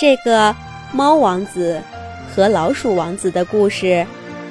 [0.00, 0.56] 这个
[0.94, 1.78] 猫王子
[2.26, 4.06] 和老鼠王子的故事，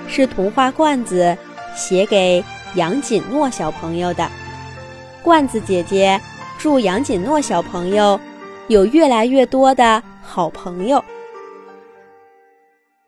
[0.08, 1.36] 是童话罐子
[1.76, 2.44] 写给
[2.76, 4.30] 杨锦诺小朋友的。
[5.24, 6.22] 罐子姐姐
[6.60, 8.20] 祝杨锦诺小朋友
[8.68, 11.04] 有越来越多的好朋友。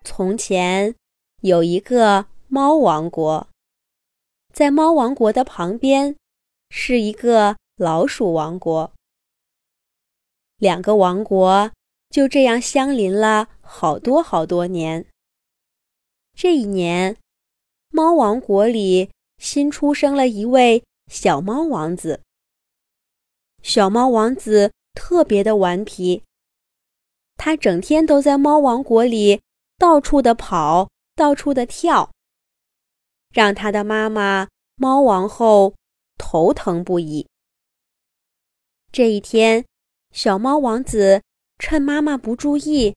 [0.04, 0.96] 从前
[1.42, 3.48] 有一个猫王国，
[4.52, 6.16] 在猫王国的旁边
[6.72, 8.92] 是一个老鼠王国，
[10.58, 11.70] 两个王国。
[12.12, 15.08] 就这样相邻了好多好多年。
[16.36, 17.18] 这一年，
[17.90, 22.22] 猫王国里新出生了一位小猫王子。
[23.64, 26.24] 小猫王子特别的顽皮，
[27.38, 29.42] 他整天都在猫王国里
[29.78, 32.12] 到处的跑，到处的跳，
[33.34, 35.76] 让他的妈妈猫王后
[36.18, 37.26] 头疼不已。
[38.92, 39.64] 这一天，
[40.12, 41.22] 小猫王子。
[41.62, 42.96] 趁妈妈不注意，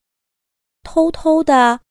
[0.83, 1.83] 偷偷的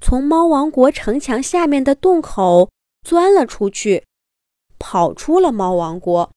[0.00, 2.70] 从猫王国城墙下面的洞口
[3.02, 4.06] 钻了出去，
[4.78, 6.32] 跑出了猫王国。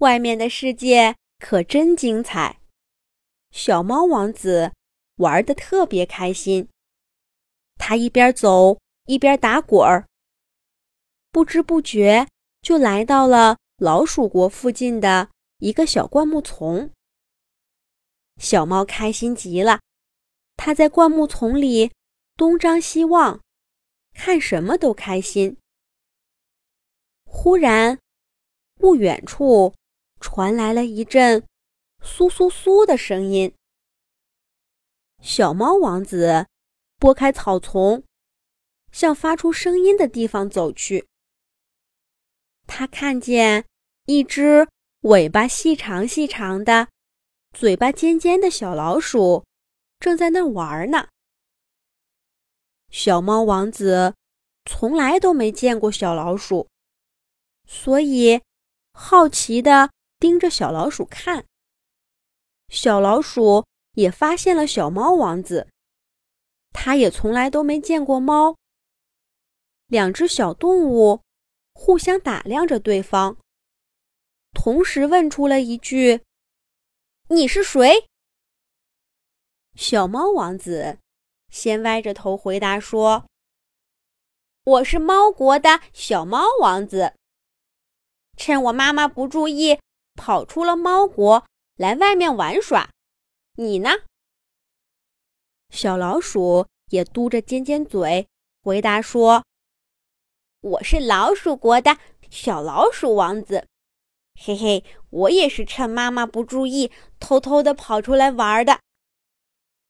[0.00, 2.60] 外面的世界可真精彩，
[3.52, 4.70] 小猫王子
[5.16, 6.68] 玩的特别开心。
[7.76, 10.06] 他一边走一边打滚儿，
[11.32, 12.28] 不知不觉
[12.60, 16.90] 就来到了老鼠国附近的一个小灌木丛。
[18.38, 19.80] 小猫开心极了，
[20.56, 21.90] 它在灌木丛里
[22.36, 23.40] 东张西望，
[24.14, 25.56] 看什么都开心。
[27.24, 27.98] 忽然，
[28.74, 29.74] 不远处
[30.20, 31.46] 传来了一阵
[32.02, 33.54] “苏苏苏”的声音。
[35.22, 36.46] 小猫王子
[36.98, 38.04] 拨开草丛，
[38.92, 41.08] 向发出声音的地方走去。
[42.66, 43.64] 他看见
[44.04, 44.68] 一只
[45.00, 46.88] 尾巴细长细长的。
[47.58, 49.46] 嘴巴尖尖的小老鼠
[49.98, 51.08] 正在那玩呢。
[52.90, 54.14] 小猫王子
[54.66, 56.68] 从来都没见过小老鼠，
[57.66, 58.42] 所以
[58.92, 61.46] 好奇的盯着小老鼠看。
[62.68, 65.66] 小老鼠也发现了小猫王子，
[66.74, 68.54] 它也从来都没见过猫。
[69.86, 71.22] 两只小动物
[71.72, 73.38] 互相打量着对方，
[74.52, 76.20] 同时问出了一句。
[77.28, 78.06] 你是谁？
[79.74, 81.00] 小猫王子
[81.50, 83.26] 先歪着头回答说
[84.62, 87.14] ：“我是猫国的小猫王子。
[88.36, 89.80] 趁我妈妈不注意，
[90.14, 91.44] 跑出了猫国
[91.74, 92.90] 来外面玩耍。
[93.54, 93.90] 你呢？”
[95.70, 98.28] 小老鼠也嘟着尖尖嘴
[98.62, 99.44] 回答说
[100.62, 101.98] ：“我是老鼠国的
[102.30, 103.66] 小老鼠王子。”
[104.38, 104.84] 嘿嘿，
[105.16, 108.80] 我也是趁妈妈不注意，偷偷的跑出来玩的。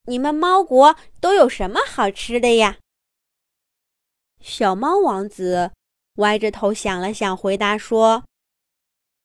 [0.05, 2.77] 你们猫国都有什么好吃的呀？
[4.41, 5.73] 小猫王子
[6.17, 8.23] 歪着头想了想，回答说：“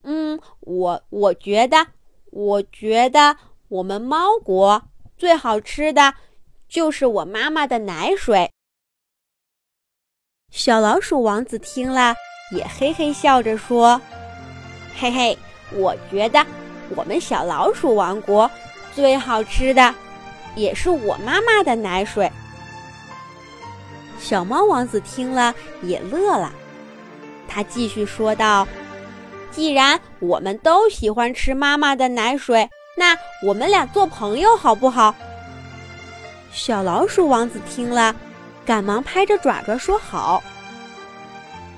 [0.02, 1.90] 嗯，我我觉得，
[2.32, 3.38] 我觉得
[3.68, 6.16] 我们猫国最好吃的
[6.68, 8.52] 就是我妈妈的奶水。”
[10.50, 12.16] 小老鼠王子听了，
[12.56, 14.02] 也嘿嘿笑着说。
[14.96, 15.38] 嘿嘿，
[15.74, 16.46] 我觉得
[16.96, 18.50] 我们小老鼠王国
[18.94, 19.94] 最好吃的
[20.56, 22.30] 也是我妈妈的奶水。
[24.20, 26.52] 小猫王子听了也乐了，
[27.48, 28.68] 他继续说道
[29.50, 35.16] ：“既然我们都喜欢吃妈妈的奶水，那我们俩做朋友好不好？”
[36.54, 38.14] 小老鼠王子听了，
[38.66, 40.44] 赶忙拍着爪爪说：“好。”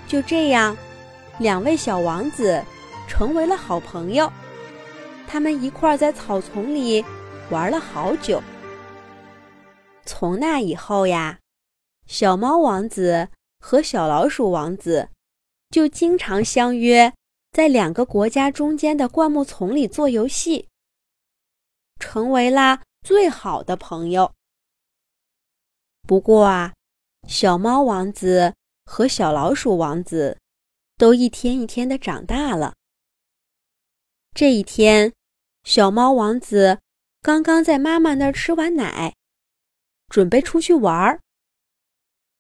[0.06, 0.76] 就这样，
[1.38, 2.62] 两位小王子。
[3.08, 4.32] 成为了好朋友，
[5.28, 7.04] 他们一块在草丛里
[7.50, 8.42] 玩了好久。
[10.06, 11.40] 从那以后呀，
[12.08, 15.10] 小猫王子和小老鼠王子
[15.70, 17.14] 就经常相约
[17.52, 20.68] 在两个国家中间的灌木丛里做游戏，
[22.00, 24.34] 成为了最好的朋友。
[26.06, 26.74] 不过啊，
[27.28, 28.54] 小猫王子
[28.86, 30.38] 和小老鼠王子
[30.98, 32.74] 都一天一天的长大了。
[34.36, 35.14] 这一天，
[35.64, 36.80] 小猫王子
[37.22, 39.14] 刚刚在妈妈那儿吃完奶，
[40.08, 41.22] 准备出去玩儿。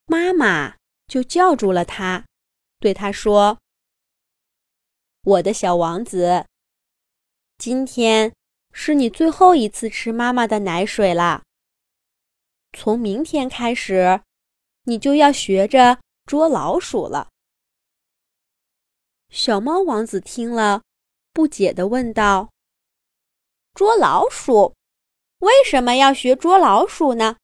[0.07, 0.75] 妈妈
[1.05, 2.25] 就叫住了他，
[2.79, 3.59] 对他说
[5.21, 6.47] ：“我的小王子，
[7.59, 8.33] 今天
[8.71, 11.43] 是你最后一次吃妈妈的奶水了。
[12.75, 14.19] 从明天开始，
[14.85, 17.29] 你就要学着捉老鼠了。”
[19.29, 20.81] 小猫王子听了。
[21.33, 22.51] 不解地问道
[23.73, 24.75] ：“捉老鼠？
[25.39, 27.37] 为什么要学捉老鼠呢？”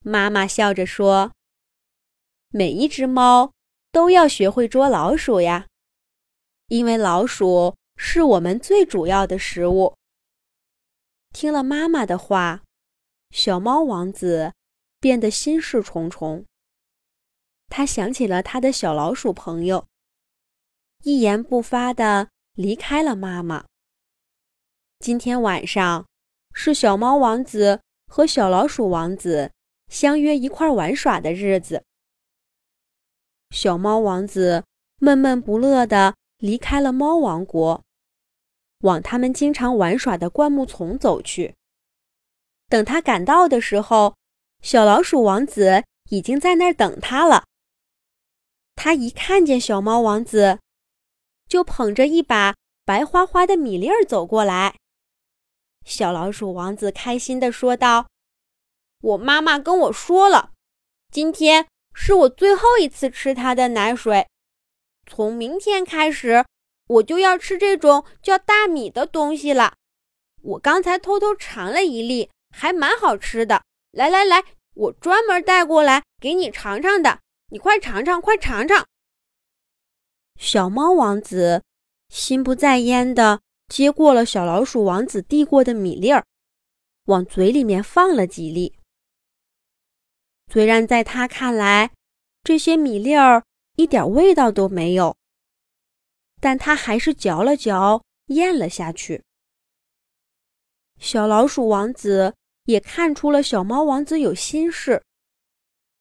[0.00, 1.32] 妈妈笑着说
[2.50, 3.52] ：“每一只猫
[3.90, 5.66] 都要学会捉老鼠呀，
[6.68, 9.96] 因为老鼠是我们最主要的食物。”
[11.34, 12.62] 听了妈妈的话，
[13.30, 14.54] 小猫王子
[15.00, 16.44] 变得心事重重。
[17.66, 19.88] 他想起了他的小老鼠朋友，
[21.06, 23.66] 一言不发地离开了妈妈。
[25.00, 26.06] 今天晚上
[26.54, 29.52] 是小猫王子和小老鼠王子
[29.88, 31.84] 相约一块玩耍的日子。
[33.50, 34.64] 小猫王子
[34.98, 37.82] 闷闷不乐地离开了猫王国。
[38.78, 41.54] 往他们经常玩耍的灌木丛走去。
[42.70, 44.16] 等他赶到的时候，
[44.62, 47.44] 小老鼠王子已经在那儿等他了。
[48.74, 50.58] 他一看见小猫王子，
[51.54, 54.74] 就捧着一把白花花的米粒儿走过来。
[55.84, 58.08] 小老鼠王子开心地说道
[59.00, 60.50] ：“我妈妈跟我说了，
[61.12, 64.26] 今天是我最后一次吃它的奶水，
[65.06, 66.44] 从明天开始。”
[66.88, 69.74] 我就要吃这种叫大米的东西了。
[70.42, 73.62] 我刚才偷偷尝了一粒，还蛮好吃的。
[73.92, 74.42] 来来来，
[74.74, 77.20] 我专门带过来给你尝尝的。
[77.50, 78.84] 你快尝尝，快尝尝！
[80.38, 81.62] 小猫王子
[82.08, 86.24] 心不在焉地接过了小老鼠王子递过的米粒儿，
[87.06, 88.76] 往嘴里面放了几粒。
[90.52, 91.90] 虽然在他看来，
[92.42, 93.42] 这些米粒儿
[93.76, 95.16] 一点味道都没有。
[96.40, 99.24] 但他还是嚼了嚼，咽了下去。
[101.00, 102.34] 小老鼠王子
[102.64, 105.02] 也看出了小猫王子有心事，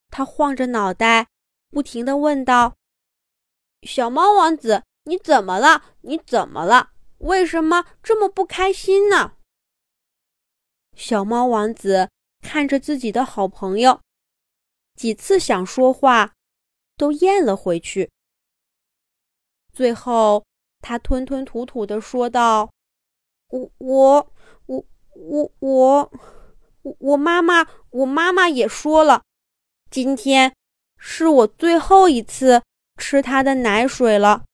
[0.09, 1.27] 他晃着脑袋，
[1.69, 2.75] 不停地问道
[3.85, 5.83] ：“小猫王子，你怎么了？
[6.01, 6.91] 你怎么了？
[7.19, 9.33] 为什么这么不开心呢？”
[10.95, 12.09] 小猫王子
[12.41, 14.01] 看着自己的好朋友，
[14.95, 16.33] 几次想说话，
[16.97, 18.11] 都咽了回去。
[19.71, 20.45] 最后，
[20.81, 22.69] 他吞吞吐吐地说道
[23.49, 24.33] ：“我我
[24.67, 26.11] 我我我
[26.99, 29.23] 我妈妈，我妈妈也说了，
[29.89, 30.55] 今天
[30.97, 32.61] 是我最后一次
[32.97, 34.45] 吃它的奶水了。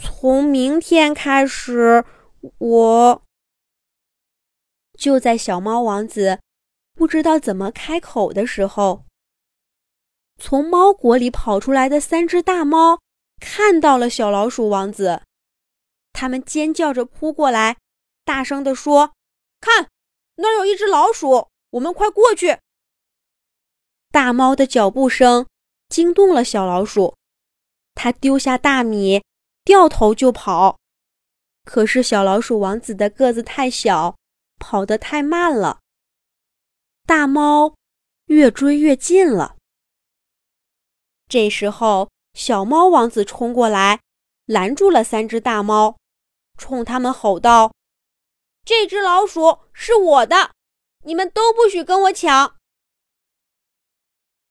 [0.00, 2.04] 从明天开始，
[2.58, 3.22] 我……”
[4.98, 6.40] 就在小猫王子
[6.94, 9.04] 不知道怎么开口的时候，
[10.38, 13.00] 从猫国里跑出来的三只大猫。
[13.40, 15.22] 看到了小老鼠王子，
[16.12, 17.76] 他们尖叫着扑过来，
[18.24, 19.12] 大声地说
[19.62, 19.88] ：“看，
[20.34, 22.58] 那儿有一只老鼠，我们快过去！”
[24.10, 25.46] 大猫的脚步声
[25.88, 27.16] 惊动了小老鼠，
[27.98, 29.20] 他丢下大米，
[29.64, 30.78] 掉头就跑。
[31.64, 34.16] 可是小老鼠王子的个子太小，
[34.60, 35.80] 跑得太慢了。
[37.04, 37.74] 大猫
[38.26, 39.56] 越追越近了。
[41.28, 42.08] 这时候。
[42.34, 43.98] 小猫王子冲过来，
[44.44, 45.96] 拦住了三只大猫，
[46.56, 47.72] 冲他们吼道
[48.64, 50.52] ：“这只老鼠是我的，
[51.02, 52.54] 你们都不许跟我抢！”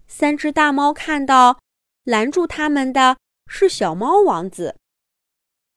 [0.05, 1.61] 三只大猫看到
[2.03, 3.17] 拦住他们的
[3.47, 4.77] 是小猫王子，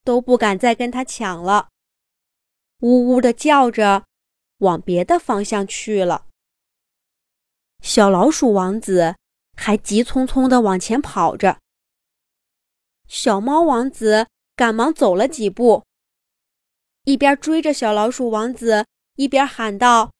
[0.04, 1.68] 都不敢再跟他抢了，
[2.80, 4.04] 呜呜的叫着，
[4.58, 6.26] 往别的方向去了。
[7.80, 9.16] 小老鼠王子
[9.56, 11.58] 还急匆匆的往前跑着。
[13.08, 15.84] 小猫王子赶忙走了几步，
[17.04, 20.12] 一边追着小老鼠王子，一边喊道：“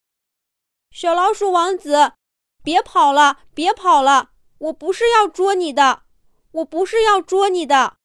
[0.91, 2.15] 小老鼠王子，
[2.63, 4.31] 别跑了，别跑了！
[4.59, 6.03] 我不是要捉你的，
[6.52, 7.97] 我不是要捉你的。”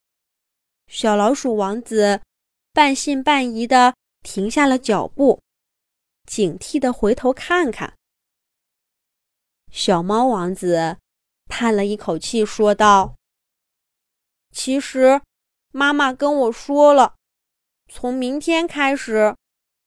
[0.88, 2.22] 小老鼠王子
[2.72, 5.42] 半信半疑地停下了脚步，
[6.26, 7.96] 警惕地回头看看。
[9.72, 10.98] 小猫王子
[11.50, 13.16] 叹了一口气，说道。
[14.52, 15.22] 其实，
[15.72, 17.16] 妈妈跟我说了，
[17.92, 19.36] 从明天开始，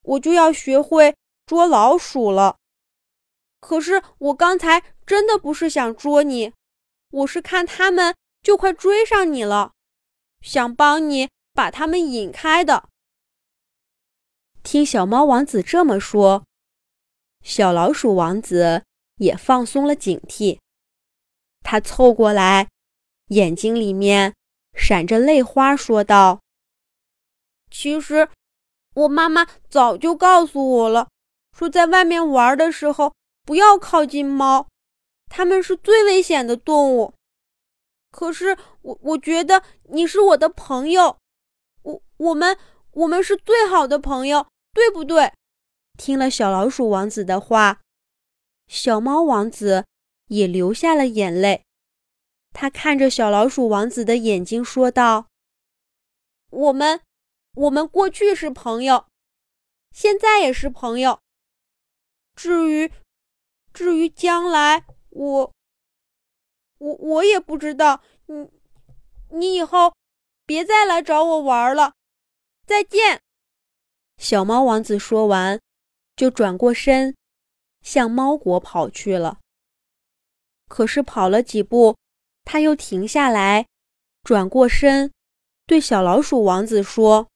[0.02, 2.58] 我就要学会捉老鼠了。
[3.60, 6.52] 可是我刚才真的不是想捉你，
[7.10, 8.14] 我是看他们
[8.48, 9.72] 就快追上你了，
[10.40, 12.88] 想帮你把他们引开的。
[14.62, 16.44] 听小猫王子这么说，
[17.42, 18.84] 小老鼠王子
[19.16, 20.60] 也放松了警惕，
[21.60, 22.68] 他凑过来，
[23.26, 24.34] 眼睛里面。
[24.72, 26.40] 闪着泪花说道
[27.70, 28.30] ：“其实，
[28.94, 31.10] 我妈妈早就告诉我了，
[31.52, 33.12] 说在外面玩的时候
[33.44, 34.68] 不要靠近猫，
[35.28, 37.12] 它们是最危险的动物。
[38.18, 41.20] 可是，我我觉得你是我的朋友，
[41.82, 42.58] 我我们
[42.90, 45.32] 我们是最好的朋友，对不对？
[45.96, 47.80] 听了小老鼠王子的话，
[48.66, 49.86] 小猫王子
[50.26, 51.62] 也流下了眼泪。
[52.52, 55.28] 他看着小老鼠王子的眼睛，说道
[56.50, 57.00] ：“我们，
[57.54, 59.06] 我们过去是朋友，
[59.92, 61.20] 现在也是朋友。
[62.34, 62.90] 至于，
[63.72, 65.52] 至于将来，我，
[66.78, 68.02] 我，我也不知道。
[68.26, 68.48] 你，
[69.30, 69.94] 你以后
[70.46, 71.94] 别再来找我玩了。
[72.66, 73.20] 再见。”
[74.18, 75.60] 小猫王子说完，
[76.16, 77.14] 就转过身，
[77.82, 79.38] 向猫国跑去了。
[80.68, 81.96] 可是跑了几步，
[82.44, 83.66] 他又停下来，
[84.22, 85.12] 转过身，
[85.66, 87.28] 对小老鼠王子说：“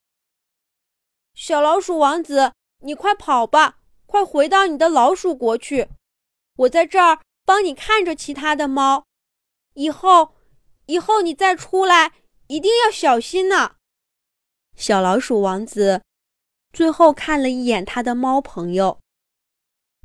[1.35, 5.89] 小老鼠王子，你快跑吧，快回到你的老鼠国去。
[6.57, 9.07] 我在这儿帮你看着其他的猫。
[9.75, 10.35] 以后，
[10.87, 12.13] 以后你再出来，
[12.47, 13.77] 一定要小心呢。”
[14.77, 16.03] 小老鼠王子
[16.73, 18.99] 最后看了一眼他的猫朋友，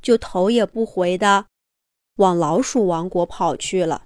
[0.01, 1.47] 就头也不回的
[2.15, 4.05] 往老鼠王国跑去了。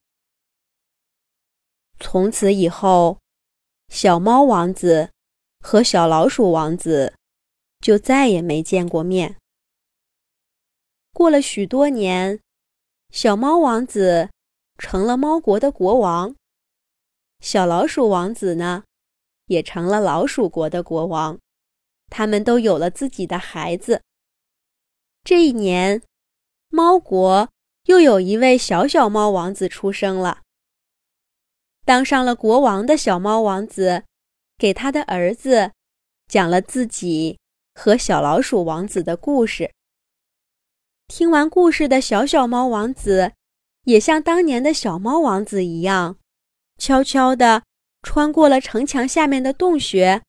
[1.99, 3.19] 从此以后，
[3.89, 5.11] 小猫王子
[5.59, 7.15] 和小老鼠王子
[7.79, 9.37] 就再也没见过面。
[11.13, 12.39] 过了许多年，
[13.11, 14.29] 小猫王子
[14.81, 16.35] 成了猫国的国王，
[17.39, 18.83] 小老鼠王子呢，
[19.45, 21.38] 也成了老鼠国的国王。
[22.09, 24.01] 他们都有了自己的孩子。
[25.23, 26.01] 这一年，
[26.69, 27.47] 猫国
[27.85, 30.41] 又有一位小小猫王子出生了。
[31.85, 34.03] 当上了国王的小猫王子，
[34.57, 35.71] 给他的儿子
[36.27, 37.38] 讲了自己
[37.75, 39.71] 和小老鼠王子的故事。
[41.07, 43.33] 听完故事的小小猫王子，
[43.83, 46.17] 也像当年的小猫王子一样，
[46.77, 47.63] 悄悄地
[48.01, 50.21] 穿过了城墙下面的洞穴，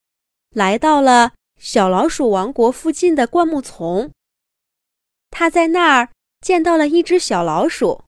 [0.54, 4.11] 来到了小老鼠王国附近的灌木丛。
[5.30, 8.04] 他在那儿见到了一只小老鼠，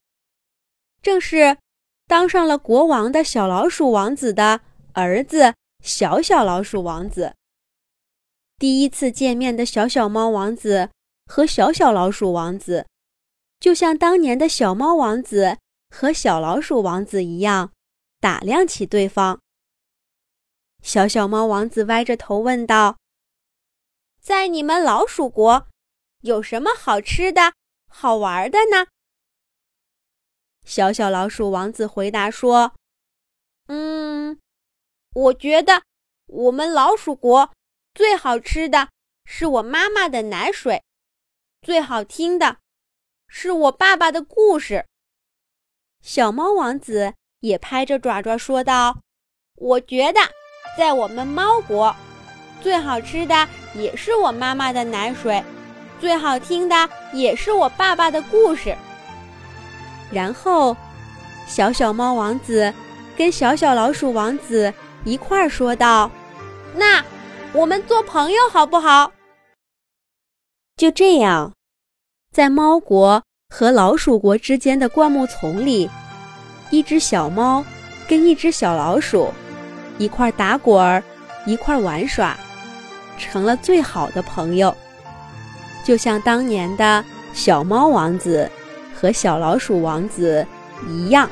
[1.03, 1.59] 正是。
[2.07, 4.61] 当上了国王的小老鼠王子的
[4.93, 7.35] 儿子，小小老鼠王子。
[8.59, 10.91] 第一次见面的小小猫王子
[11.25, 12.87] 和小小老鼠王子，
[13.65, 15.57] 就像当年的小猫王子
[15.89, 17.73] 和小老鼠王子一样，
[18.21, 19.41] 打量起对方。
[20.83, 22.99] 小小猫王子歪着头问道
[24.21, 25.67] ：“在你们老鼠国，
[26.21, 27.55] 有什么好吃的
[27.89, 28.89] 好玩的呢？”
[30.67, 32.75] 小小老鼠王子回答说
[33.69, 34.39] ：“嗯，
[35.15, 35.83] 我觉得
[36.27, 37.51] 我们老鼠国
[37.95, 38.91] 最好吃的
[39.25, 40.85] 是我妈妈的奶水，
[41.63, 42.59] 最好听的
[43.37, 44.87] 是我爸爸的故事。”
[46.01, 48.97] 小猫王子也拍着爪爪说道
[49.59, 50.21] ：“我觉得
[50.79, 51.95] 在我们猫国，
[52.63, 55.43] 最好吃的也是我妈妈的奶水，
[56.01, 58.75] 最好听的也是我爸爸的故事。”
[60.13, 60.77] 然后，
[61.49, 62.73] 小小猫王子
[63.17, 64.73] 跟小小老鼠王子
[65.05, 66.09] 一块儿说道
[66.77, 67.05] ：“那
[67.53, 69.11] 我们做朋友好不好？”
[70.79, 71.53] 就这样，
[72.35, 75.89] 在猫国和老鼠国之间的灌木丛里，
[76.69, 77.65] 一只小猫
[78.09, 79.33] 跟一只小老鼠
[79.99, 81.01] 一块打滚儿，
[81.47, 82.37] 一块玩耍，
[83.17, 84.75] 成了最好的朋友，
[85.85, 88.51] 就像当年的小猫王子。
[88.97, 90.47] 和小老鼠王子
[90.89, 91.29] 一样。